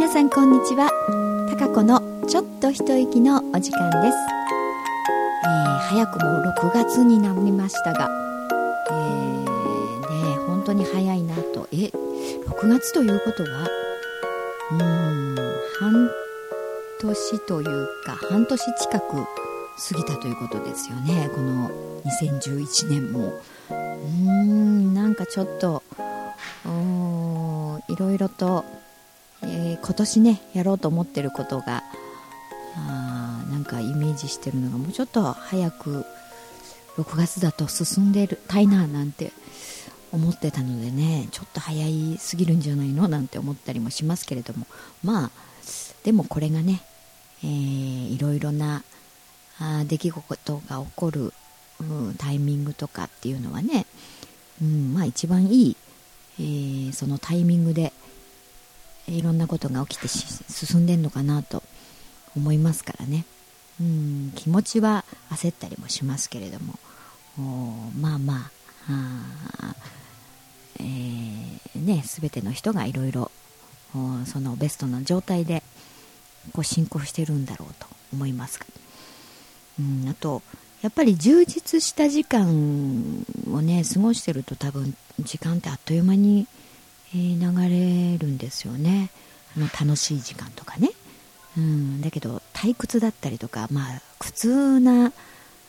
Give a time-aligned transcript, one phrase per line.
[0.00, 0.88] 皆さんこんにちは。
[1.50, 4.16] たかこのちょっと一息のお時間です、
[5.44, 8.08] えー、早くも6月になりましたが、
[8.90, 11.68] えー、ね本当に早いなと。
[11.70, 11.92] え
[12.48, 13.68] 6月ということは
[14.70, 15.36] うーん
[15.78, 16.10] 半
[17.02, 19.26] 年というか半年近く過
[19.94, 21.30] ぎたということですよね。
[21.34, 21.70] この
[22.06, 23.34] 2011年も。
[23.68, 25.82] うーんなんかちょっと
[27.86, 28.64] いろいろと
[29.42, 31.82] えー、今年ねやろうと思ってることが
[32.76, 36.04] あなんかイメージしてるのがもうちょっと早く
[36.96, 39.32] 6月だと進んでるたいななんて
[40.12, 44.66] 思ってたのでねちょっと早いすぎるんじゃないのなんて思ったりもしますけれども。
[45.02, 45.30] まあ
[46.04, 46.82] でもこれがね、
[47.44, 48.82] えー、いろいろな
[49.58, 51.32] あ出来事が起こる、
[51.80, 53.86] うん、タイミングとかっていうのはね、
[54.62, 55.76] うん、まあ一番いい、
[56.38, 57.92] えー、そのタイミングで
[59.10, 61.62] いろんなことが起きて進んでんのかなと
[62.36, 63.24] 思いますからね。
[63.80, 66.78] うん気持ちは焦ったりもしますけれども。
[67.98, 68.50] まあま
[68.88, 69.74] あ
[70.78, 73.30] えー、ね全ての人がいろいろ
[74.26, 75.62] そのベストな状態で
[76.52, 78.66] こう進行してるんだろうと思いますが、
[79.78, 80.42] うん、あと
[80.82, 86.46] やっぱり充実した時間をね過ごしてると多分時間ってあっという間に
[87.14, 89.10] えー、流れるんですよね。
[89.56, 90.90] あの楽しい時間とかね、
[91.58, 95.12] うん、だけど退屈だったりとか、まあ、苦痛な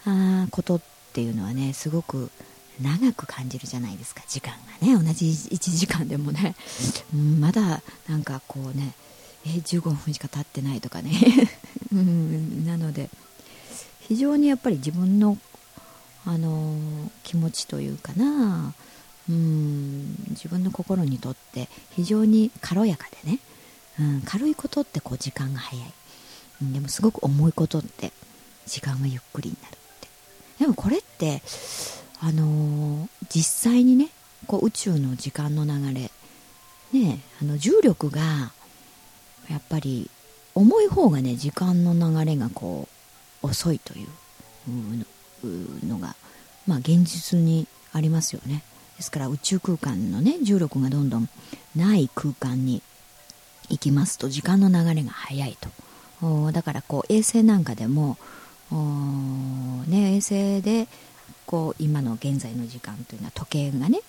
[0.06, 0.81] あことっ
[1.14, 2.30] ていうのはねすごく
[2.80, 4.23] 長く感じるじゃないですか。
[4.28, 4.95] 時間がね。
[4.95, 6.56] 同じ1時間でもね、
[7.14, 8.94] うん、まだなんかこうね
[9.45, 11.12] えー、15分しか経ってないとかね、
[11.92, 13.09] うん、なので
[14.02, 15.38] 非常にやっぱり自分の、
[16.25, 18.73] あのー、気持ちというかな。
[19.30, 23.39] うん自分の心にとって非常に軽やかでね、
[24.00, 25.86] うん、軽いことってこう時間が早い、
[26.62, 28.12] うん、でもすごく重いことって
[28.66, 30.07] 時間がゆっくりになるって。
[30.59, 31.41] でもこれって
[32.19, 34.09] あのー、実際にね
[34.47, 36.12] こう宇宙の時間の流れ
[36.94, 38.51] ねあの重力が
[39.50, 40.09] やっぱり
[40.53, 42.88] 重い方がね時間の流れがこ
[43.44, 44.07] う遅いという
[45.88, 46.16] のが
[46.68, 48.63] まあ現実にありますよね。
[49.01, 51.28] ですから宇宙空間のね重力がどんどん
[51.75, 52.84] ない空間に
[53.67, 55.57] 行きますと時間の流れが速い
[56.22, 56.51] と。
[56.51, 58.19] だからこう衛星なんかでも
[59.88, 60.88] ね、衛星で
[61.47, 64.01] こう今の現在の時間というのは時計がね、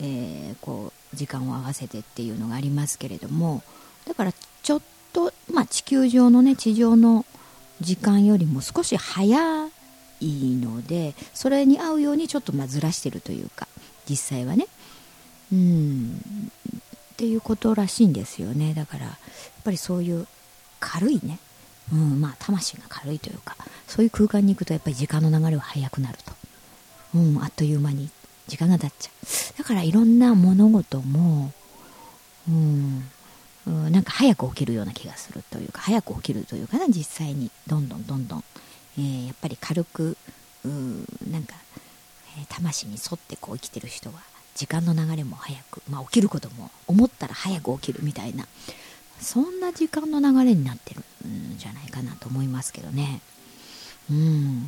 [0.00, 3.62] えー、こう時間を合わせてっていうのがありますけれども
[4.06, 4.32] だから
[4.62, 4.82] ちょっ
[5.14, 7.24] と、まあ、地球上のね地上の
[7.80, 9.68] 時間よりも少し早
[10.20, 13.66] いのでそれに合うようにちょっとまずらしてるというか。
[14.08, 14.66] 実際はね。
[15.52, 16.20] うん。
[17.14, 18.74] っていうことらしいんですよね。
[18.74, 19.16] だからやっ
[19.62, 20.26] ぱりそういう
[20.80, 21.38] 軽いね、
[21.92, 23.56] うん、まあ魂が軽いというか
[23.86, 26.32] そういう空間に行くとやっぱり時間の流れは速くなると、
[27.14, 28.10] うん、あっという間に
[28.48, 29.58] 時間が経っちゃう。
[29.58, 31.52] だからいろんな物事も、
[32.48, 33.08] うん、
[33.66, 37.50] うん、なんか早く起きるような気がするというか早く起きるというかな実際に。
[37.66, 38.44] どんどんどんどん、
[38.98, 40.16] えー、やっぱり軽く
[40.64, 40.68] う
[41.30, 41.54] なんか
[42.38, 44.14] え魂に沿ってこう生きてる人は
[44.54, 48.46] 時間の流れも早く、まあ、起きることも思ったら早く起きるみたいな
[49.20, 53.20] そんな時間の流れになってるんじゃないかなと思いますけどね。
[54.10, 54.66] うん。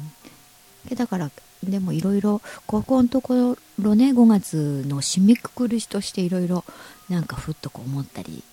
[0.95, 1.31] だから
[1.65, 6.65] でもいろいろここのところね5月の締めくくりとしていろいろ
[7.09, 8.45] なんかふっとこう思ったり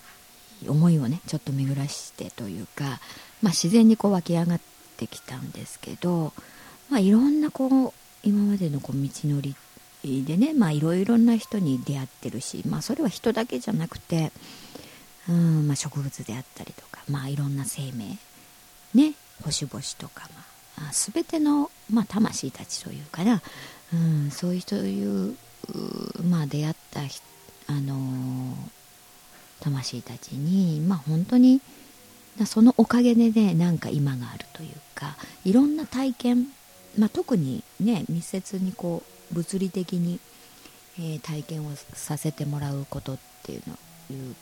[0.67, 2.99] 思いをねちょっと巡らしてというか、
[3.41, 4.59] まあ、自然にこう湧き上がっ
[4.97, 6.33] てきたんですけど、
[6.89, 9.55] まあ、いろんなこう今までのこう道のり
[10.03, 14.31] でねまあいろいろな人に出会ってるし、まあ、それは人だけじゃなくて、
[15.29, 18.17] うんまあ、植物であったりとか、まあ、いろんな生命
[18.93, 19.13] ね
[19.43, 20.27] 星々とか、
[20.77, 23.41] まあ、全ての、まあ、魂たちというかな、
[23.93, 25.35] うん、そういう人いう
[26.25, 26.99] まあ、出会った
[27.67, 28.53] あのー、
[29.61, 31.61] 魂たちに、まあ、本当に
[32.45, 35.15] そのおかげでねなんか今があるというか
[35.45, 36.47] いろんな体験
[36.97, 40.19] まあ、特にね密接にこう物理的に、
[40.99, 43.77] えー、体験をさせてもらうことっていうの
[44.11, 44.35] いう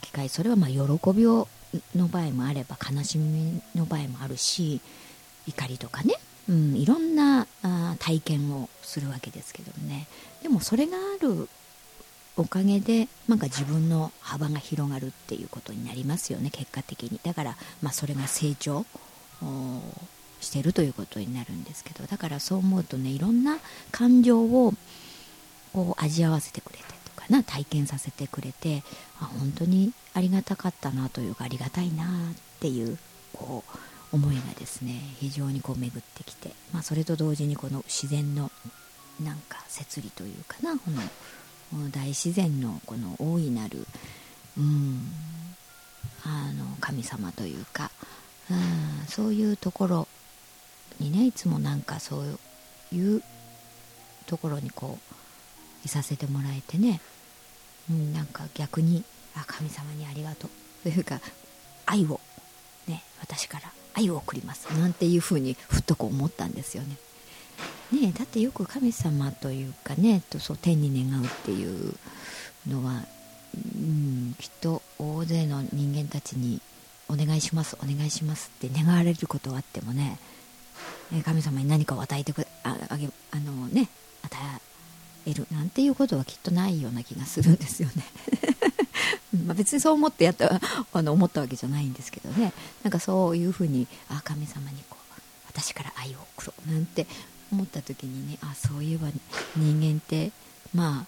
[0.00, 1.48] 機会それはまあ喜びを
[1.94, 4.80] の場合もあれば悲しみの場合もあるし
[5.46, 6.14] 怒りとかね、
[6.48, 10.08] うん、いろんなあ体験をするわけですけどね。
[10.42, 11.48] でもそれがある
[12.36, 17.20] おかげでなんか自分の幅が広がるっていうことになりますよね結果的に。
[17.22, 18.84] だから、まあ、それが成長
[20.40, 23.58] してるということになるんですけどだからそう思うとねいろんな
[23.90, 24.74] 感情を
[25.72, 28.82] こう味合わせてくれてとかな体験させてくれて
[29.20, 32.06] あ本当にありがたかったなというかありがたいなっ
[32.60, 32.98] ていう
[33.32, 33.64] こ
[34.12, 38.50] う思いがですね非常にこう巡ってきて、まあ、それと同時にこの自然の
[39.22, 43.86] なんか摂理というかなこの大自然のこの大いなる、
[44.56, 45.00] うん、
[46.24, 47.90] あの神様というか、
[48.50, 50.08] うん、そういうところ
[51.00, 52.38] にねいつもなんかそう
[52.94, 53.22] いう
[54.26, 57.00] ところにこういさせてもらえてね、
[57.90, 59.04] うん、なんか逆に
[59.34, 60.50] あ神様にありがとう
[60.82, 61.20] というか
[61.86, 62.20] 愛を
[62.88, 66.96] ね私から愛を送りますなんていうふうにふっとこう思ったんですよね。
[67.92, 71.94] ねだってよく神様というかねとそう天に願うっていう
[72.68, 73.04] のは、
[73.54, 76.60] うん、きっと大勢の人間たちに
[77.08, 80.18] お願いしますお願いしますって願われることはあってもね
[81.24, 83.88] 神様に何かを与えてくああげあのね
[84.24, 84.36] 与
[85.26, 88.04] えるなんていうことはきっとないような気がするんですよね。
[89.46, 90.60] ま別にそう思ってやった
[90.92, 92.52] あの思ったわけじゃないんですけどね。
[92.82, 97.06] なんかそういうふうにあ神様にこう私から愛を送ろうなんて
[97.52, 99.08] 思った時にねあそういえば
[99.56, 100.32] 人間って
[100.74, 101.06] ま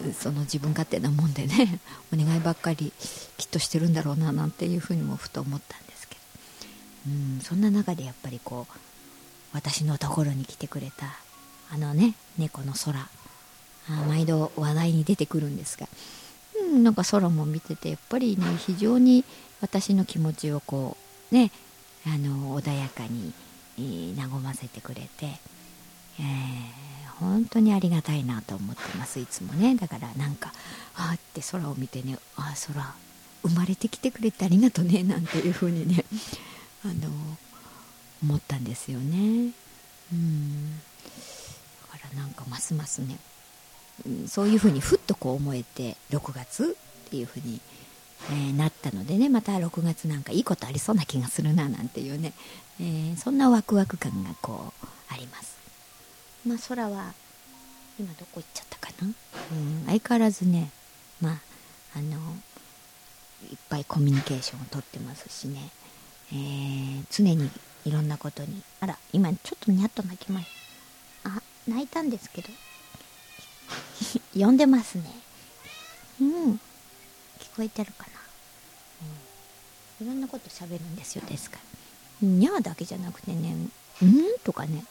[0.00, 1.80] あその自分勝手なもんでね
[2.12, 2.92] お願いばっかり
[3.36, 6.20] きっとしてるんだろうななんていうふうにもふと思ったんですけど。
[7.08, 8.91] うんそんな中でやっぱりこう
[9.52, 11.06] 私のところに来てくれた
[11.72, 13.08] あのね猫の空。
[13.88, 15.88] あ毎度話題に出てくるんですが、
[16.60, 19.24] うん、なんか空も見ててやっぱりね非常に
[19.60, 20.96] 私の気持ちをこ
[21.32, 21.50] うね
[22.06, 23.32] あの穏やかに、
[23.78, 29.18] えー、和ませてくれて、えー、本当にありがたいなと思ってます。
[29.18, 29.76] いつもね。
[29.76, 30.52] だからなんか
[30.94, 32.94] ああって空を見てねああ空
[33.42, 36.04] 生まれてきてくれてありがとうねなんていう風にね
[36.84, 36.94] あの
[38.22, 39.52] 思ったんですよね。
[40.12, 40.78] うん。
[40.78, 43.18] だからなんかますますね
[44.26, 46.76] そういうふうにふっとこう思えて6月
[47.06, 47.60] っていうふうに、
[48.30, 52.32] えー、なったのでねまた6月なんかいいことありそうな気がするななんていうね、
[52.80, 55.56] えー、そんなワクワク感がこうあります。
[56.46, 57.12] まあ空は
[57.98, 60.70] 今どこ行っちゃったかな、うん、相変わらずね
[61.20, 61.40] まあ
[61.94, 62.16] あの
[63.50, 65.70] いっぱいコミュニケーションをとってますしね、
[66.32, 67.50] えー、常に
[67.84, 70.46] いろんなことにあら今ちょっとニャッと泣きまし
[71.24, 72.48] たあ泣いたんですけど
[74.34, 75.04] 呼んでますね。
[76.20, 76.52] うん。
[76.54, 76.58] 聞
[77.56, 78.20] こえてるかな。
[80.00, 80.06] うん。
[80.06, 81.58] いろんなこと喋るんですよ、ですか
[82.22, 82.28] ら。
[82.28, 83.54] にゃーだけじゃなくてね、
[84.02, 84.38] うん？
[84.44, 84.84] とかね。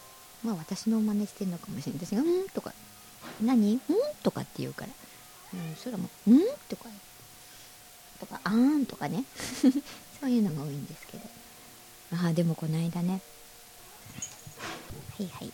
[0.44, 2.50] まあ私の真似してるのかもしれないですが、うん？
[2.50, 2.74] とか、
[3.42, 3.76] 何？
[3.76, 3.82] ん？
[4.24, 4.92] とかって言うから。
[5.54, 6.40] うん、それも、うん？
[6.70, 6.86] とか、
[8.20, 8.86] とか、あーん？
[8.86, 9.24] とかね。
[10.20, 11.24] そういうのが多いんですけど。
[12.14, 13.22] ああ、でもこの間ね。
[15.18, 15.52] はいはい。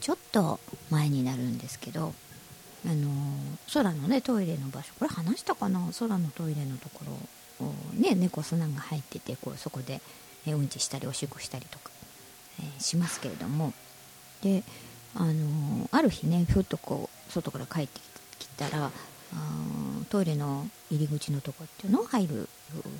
[0.00, 0.60] ちょっと
[0.90, 2.12] 前になるんですけど、
[2.86, 3.10] あの
[3.72, 5.80] 空のねトイレの場所これ話したかな？
[5.98, 7.04] 空のトイレのとこ
[7.60, 10.02] ろね猫砂が入っててこうそこで、
[10.46, 11.90] えうんちしたりおしっこしたりとか、
[12.60, 13.72] えー、しますけれども
[14.42, 14.62] で
[15.14, 18.00] あのある日ねふっとこう外から帰って
[18.38, 18.90] きたら
[20.04, 22.48] トイレの入り口のとこっていうの入る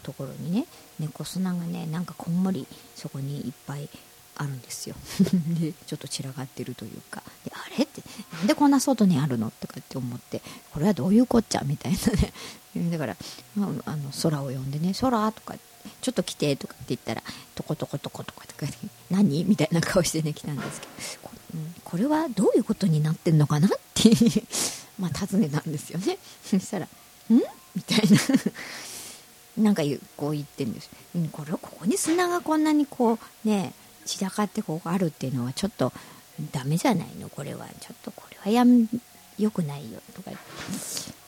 [0.03, 0.67] ところにね
[0.99, 3.89] 猫砂がねなんかこんもりそこにいっぱい
[4.37, 4.97] あるんですよ。
[5.61, 7.23] でちょっと散らがってるというか。
[7.45, 8.03] であれって
[8.33, 10.43] なんでこんな外にあるのとかって思って
[10.73, 12.33] これはどういうこっちゃみたいなね。
[12.91, 13.17] だから、
[13.55, 15.55] まあ、あの空を呼んでね空とか
[16.01, 17.23] ちょっと来てとかって言ったら
[17.55, 18.67] トコトコトコとかとか
[19.11, 19.45] 何？
[19.45, 20.93] みたいな顔してね来たんですけど。
[21.23, 24.11] こ,、うん、これはどういうことになってんのかなって
[24.99, 26.19] まあ尋ねたんですよね。
[26.45, 26.87] そしたら
[27.31, 27.35] 「ん?」
[27.75, 29.63] みたいな。
[29.65, 29.83] なんか
[30.17, 33.73] こう言ってるんです、うん、これここに砂がこんなにこうね
[34.05, 35.93] 散らかってこうあるっていうのはちょっと
[36.51, 37.29] ダメじゃないの？
[37.29, 37.69] これは。
[37.81, 38.89] ちょっとこれはやん
[39.39, 40.33] よくないよとか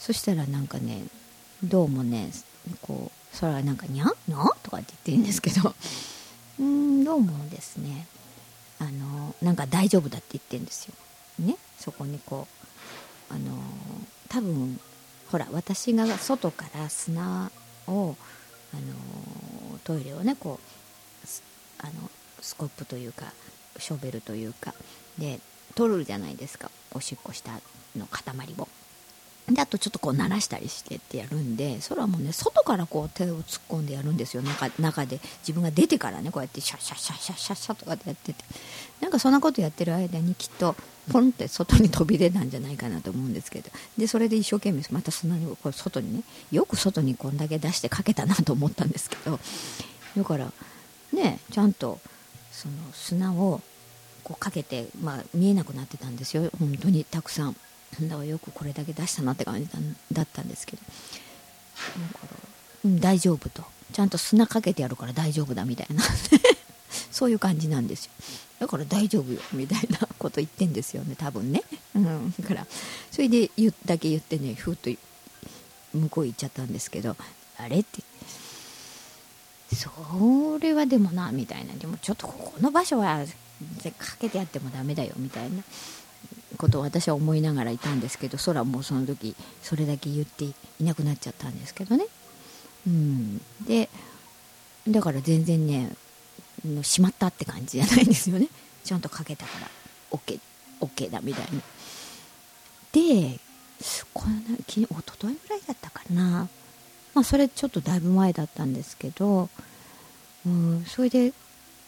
[0.01, 1.05] そしたらなんかね
[1.63, 2.31] どうもね
[2.83, 4.09] こうそれはなんかにゃん？
[4.27, 5.75] にゃんとかって言ってるんですけど。
[6.59, 8.07] うんどうもですね。
[8.81, 10.95] あのなんか大丈夫だって言ってるんですよ。
[11.39, 11.57] ね？
[11.79, 12.66] そこにこう
[13.31, 13.53] あの
[14.29, 14.79] 多分
[15.31, 17.51] ほら私が外から砂
[17.87, 18.17] を
[18.73, 21.27] あのトイレをねこう
[21.79, 23.33] あのスコップというか
[23.79, 24.75] ショベルというか
[25.19, 25.41] で
[25.75, 27.53] 取るじゃないですかおしっこした
[27.97, 28.69] の塊を。
[29.49, 34.43] であとちょっとこう鳴らしたりしてってやるんでそれはもうね外からこう手を突っ込んでやるんですよ。
[34.43, 35.21] 中中で。
[35.43, 38.45] 自分が出てからねこうやってシャッシャッシャッシャッシャッシャとかってやってて。
[39.01, 40.75] なんかそんなことやってる間にきっと
[41.13, 43.71] ポンって外に飛び出たんじゃないかなと思うんですけど。
[43.97, 49.39] でそれで一生懸命また砂にこう外にねよく外にこんだけ出してかけたなと思ったんですけど。
[50.17, 50.51] だから
[51.13, 52.01] ねちゃんと
[52.51, 53.61] その砂を
[54.25, 56.51] こうかけて、まあ、見えなくなってたんですよ。
[56.59, 57.57] 本当にたくさん。
[58.03, 59.69] だからよくこれだけ出したなって感じ
[60.13, 60.83] だったんですけど。
[60.83, 62.39] だから、
[62.85, 63.65] うん、大丈夫と。
[63.93, 66.03] ちゃんと砂かけてやるから大丈夫だみたいな。
[67.11, 68.11] そういう感じなんですよ。
[68.59, 71.63] だから大丈夫よみたいなこと言ってんですよね多分ね、
[71.95, 72.67] うん、だから
[73.11, 74.89] それで言だけ言ってねふっと
[75.93, 77.17] 向こう行っちゃったんですけど
[77.59, 78.03] あれって。
[79.75, 79.91] そ
[80.61, 81.75] れはでもなみたいな。
[81.75, 83.25] でもちょっとここの場所は
[83.99, 85.63] かけてやってもダメだよみたいな。
[86.57, 92.07] ことを私は思いながらいたんですけど空もその時それだけ言っていなくなっちゃったんですけどね。
[92.87, 93.39] うん。
[93.67, 93.89] で
[94.89, 95.93] だから全然ね
[96.83, 98.49] しまったって感じじゃないんですよね。
[98.85, 99.69] ちゃんとかけたから
[100.11, 100.39] OK,
[100.81, 101.61] OK だみたいな。
[102.93, 103.39] で
[104.15, 104.37] この
[104.69, 106.49] 昨日一昨日ぐらいだったかな。
[107.15, 109.49] まあそれちょっとだいぶ前だったんですけど
[110.45, 111.33] うんそれで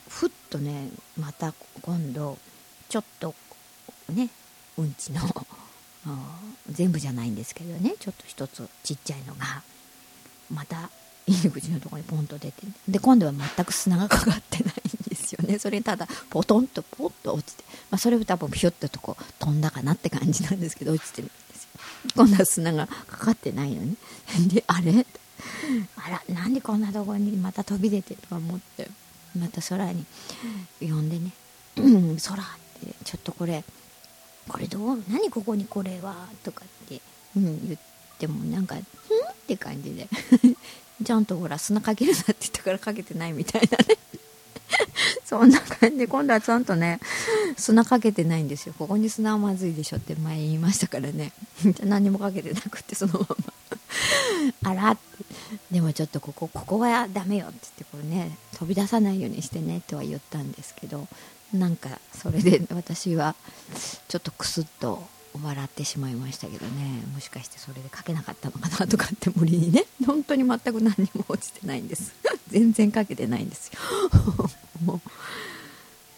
[0.08, 2.38] ふっとねまた今度
[2.88, 3.34] ちょっと
[4.08, 4.30] ね
[4.78, 5.20] うんちの
[6.70, 7.94] 全部じゃないんですけどね。
[7.98, 9.62] ちょっと一つちっちゃいのが
[10.52, 10.90] また
[11.26, 15.58] 入り口のところにポンと出てで今度は全く砂がかかってないんですよね。
[15.58, 21.68] それただポトンとポッと落ちて、まあ、それを多分ピュッととこ飛んだかなって感じなんですけど落ちてるんですよ。
[22.16, 23.94] 今度は砂がかかってないのね
[24.48, 25.06] であれ？
[25.96, 28.88] あらなんでこんなとこにまた飛び出てとか思って
[29.38, 30.04] また空に
[30.80, 31.32] 呼んでね
[31.76, 32.46] 「空」っ
[32.80, 33.64] てちょっとこれ
[34.48, 35.02] これどう？
[35.08, 36.14] 何ここにこれは？
[36.42, 37.00] とかって、
[37.36, 37.80] うん、言っ
[38.18, 38.82] てもなんか「ん?」っ
[39.46, 40.08] て感じで。
[41.04, 43.96] ちゃんとほら砂かけるなって言ったからかけてないみたいなね。
[45.24, 45.98] そんな感じ。
[45.98, 46.98] で今度はちゃんとね
[47.56, 48.74] 砂かけてないんですよ。
[48.76, 51.32] ここに砂はまずいでしょって前言いましたからね。
[51.84, 53.36] 何もかけてなくてそのま
[54.62, 54.70] ま。
[54.70, 54.90] あら。
[54.90, 55.24] って
[55.70, 61.06] でもちょっとここここはダメよって言ってこうね飛び出さないようにしてねとは言ったんですけど。
[61.52, 63.34] なんかそれで 私は
[64.08, 65.06] ちょっとクスッと
[65.42, 67.02] 笑ってしまいましたけどね。
[67.14, 69.84] もしかしてそれで書けなかったのかなとかって無理にね。
[70.04, 72.12] 本当に全く何にも落ちてないんです。
[72.48, 73.78] 全然書けてないんですよ。
[74.84, 75.00] も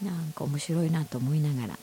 [0.03, 1.79] うなんか面白いなと思いながら。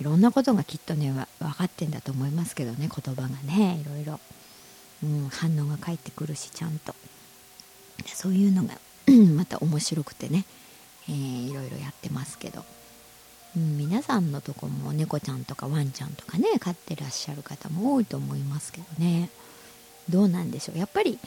[0.00, 2.88] いろんなことがきっとね分かってんだと思いますけどね。
[2.88, 4.20] 言葉がねいろいろ、
[5.02, 6.94] うん、反応が返ってくるしちゃんと。
[8.06, 8.78] そういうのが
[9.34, 10.44] また面白くてね、
[11.08, 12.64] えー、いろいろやってますけど。
[13.58, 19.30] 皆さんのとこも猫ちゃんとかワンちゃんとかね飼ってらっしゃる方も多いと思いますけどね。
[20.08, 20.78] どうなんでしょう。
[20.78, 21.18] やっぱり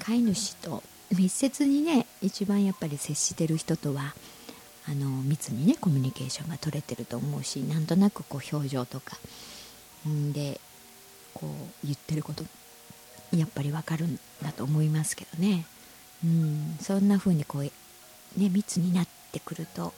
[0.00, 0.82] 飼い主と
[1.16, 4.14] 密接にね一番やっぱり接してる人とは
[4.88, 9.16] あの密にねコミュニケーションが取れてると思うしなんとなくこう表情とか
[10.08, 10.60] んで
[11.32, 12.44] こう言ってること
[13.36, 15.66] やっぱりわかるんだと思いますけどね。
[16.24, 17.70] うんそんな風にこうね
[18.36, 19.92] 密になってくると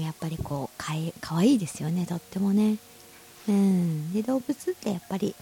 [0.00, 2.78] やっぱりこうかえかわいいですよねとってもね。
[3.48, 4.12] うん。
[4.12, 5.34] で動物ってやっぱり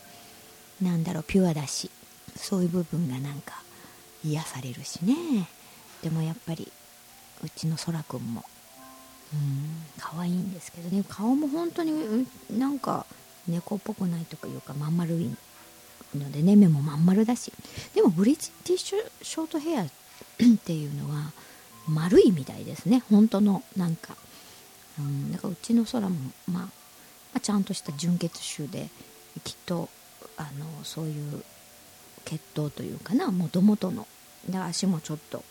[0.83, 1.91] なんだろうピュアだし
[2.37, 3.63] そういう部分がなんか
[4.25, 5.49] 癒されるしね。
[6.03, 6.71] でもやっぱり
[7.45, 8.45] うちのそらくんも
[9.33, 11.05] うん可愛いんですけどね。
[11.09, 13.07] 顔も本当になんか
[13.47, 15.31] 猫っぽくないとかいうかまん丸い
[16.17, 17.53] のでね目もまん丸だし。
[17.95, 19.87] でもブリティッシュショートヘアっ
[20.65, 21.33] ていうのは
[21.89, 23.03] 丸いみたいですね。
[23.11, 24.17] 本当のなんか
[25.01, 26.17] うん、だからうちの空も、
[26.47, 26.71] まあ、ま
[27.35, 28.89] あ、ちゃんとした純血種で
[29.45, 29.89] きっと
[30.37, 31.43] あのそういう
[32.25, 34.07] 血統というかなもともとの
[34.49, 35.45] で足もちょっと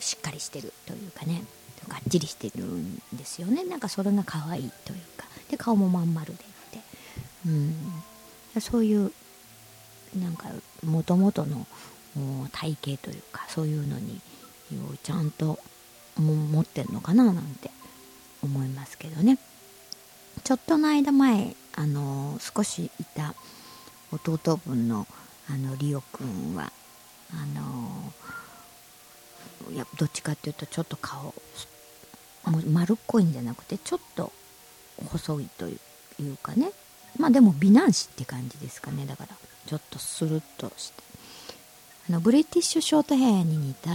[0.00, 1.42] しっかりしてるというかね
[1.88, 3.64] がっちりしてるんですよね。
[3.64, 5.26] なんかそれが可愛いというか。
[5.48, 6.36] で顔もまん丸でっ
[6.72, 6.80] て。
[7.46, 7.74] うん。
[8.60, 9.12] そういう
[10.20, 10.48] なんか
[10.84, 11.66] もともとの
[12.50, 14.20] 体型というかそういうのに
[15.02, 15.60] ちゃんと
[16.18, 17.70] 持ってんのかななんて。
[18.42, 19.38] 思いますけどね。
[20.44, 23.34] ちょっとの間前あの少しいた
[24.12, 25.06] 弟分の
[25.48, 26.72] あのリオくんは
[27.32, 28.12] あの
[29.72, 31.34] いやどっちかっていうとちょっと顔
[32.70, 34.32] 丸っこいんじゃなくてちょっと
[35.06, 35.76] 細いとい
[36.20, 36.70] うかね。
[37.18, 39.06] まあでも美男子って感じですかね。
[39.06, 41.02] だからちょっとスルッとして。
[42.08, 43.90] あのブリティッシュショートヘアに似た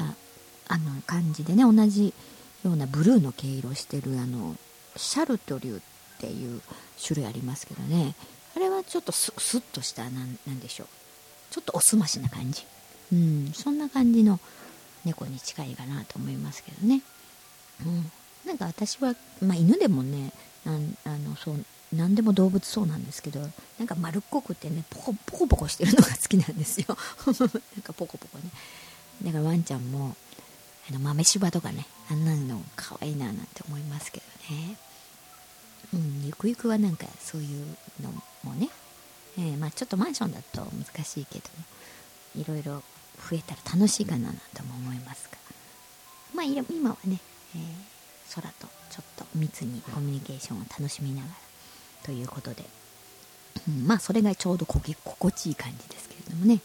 [0.67, 2.13] あの感じでね同じ
[2.63, 4.55] ようなブルーの毛色をしてるあの
[4.95, 5.81] シャルトリューっ
[6.19, 6.61] ていう
[7.03, 8.15] 種類ありますけどね。
[8.55, 10.87] あれはちょっとススッとしたなんなんでしょう。
[11.51, 12.65] ちょっとおすましな感じ。
[13.11, 14.39] うんそんな感じの
[15.05, 17.01] 猫に近いかなと思いますけどね。
[17.85, 18.11] うん。
[18.45, 20.31] なんか私は、まあ、犬でもね
[20.65, 23.39] なんあのそう何でも動物そうなんですけど
[23.77, 26.85] なんか丸っこくてねポコポコポコしてるのが好きなんですよ。
[27.27, 28.45] なんかポコポコね。
[29.23, 30.15] だからワンちゃんも
[30.91, 34.77] あの豆柴とかねあんなの可愛いななんて思いますけどね。
[35.93, 37.65] うんゆくゆくはなんかそういう
[38.01, 38.11] の
[38.43, 38.69] もね
[39.37, 42.83] えー、まあ、ちょっとマンションだと難しいけどもいろいろ
[43.29, 45.37] 増えたら楽しいかななんとも思いますが、
[46.35, 47.19] まあ、今はね、
[47.55, 51.33] えー、空とちょっと密にコミュニケーションを楽しみながら
[52.03, 52.65] ということで、
[53.69, 56.59] うん、まあそれがちょうどこ心地いい感じですけれどもね、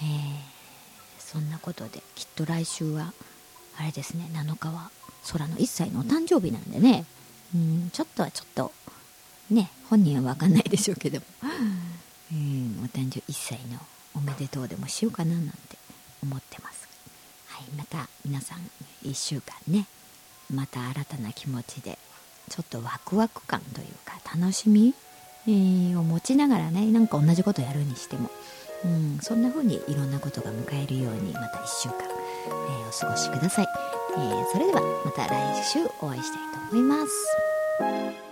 [0.00, 0.55] えー、
[1.36, 3.12] そんなことできっと来週は
[3.78, 4.90] あれですね7日は
[5.30, 7.04] 空の1歳のお誕生日なんでね、
[7.54, 8.72] うん、ちょっとはちょっと
[9.50, 11.26] ね本人は分かんないでしょうけども、
[12.32, 13.78] うん、お誕生日1歳の
[14.14, 15.76] おめでとうでもしようかななんて
[16.22, 16.88] 思ってます。
[17.48, 18.70] はいまた皆さん
[19.04, 19.86] 1週間ね
[20.50, 21.98] また新たな気持ちで
[22.48, 24.94] ちょっとワクワク感というか楽しみ、
[25.46, 28.30] えー、を持ちながらねなんか同じことやるにしても、
[28.84, 33.66] うん、そんな風にいろんなことが迎えるようにまた1週間、えー、お過ごしください、
[34.16, 38.25] えー、それではまた来週お会いしたいと思います。